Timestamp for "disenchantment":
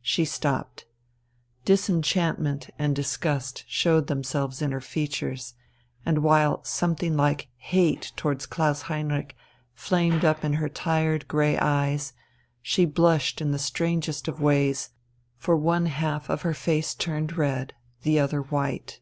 1.66-2.70